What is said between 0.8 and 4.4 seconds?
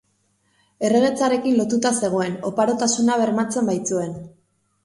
Erregetzarekin lotuta zegoen, oparotasuna bermatzen baitzuen.